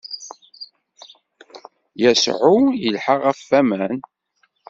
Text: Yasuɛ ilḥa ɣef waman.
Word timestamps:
Yasuɛ 2.01 2.53
ilḥa 2.87 3.15
ɣef 3.23 3.39
waman. 3.49 3.97